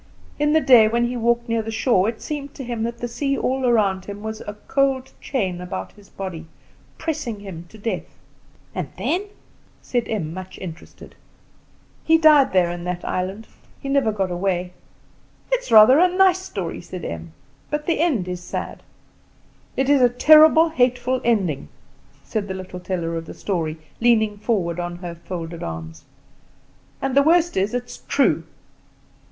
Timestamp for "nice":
16.07-16.39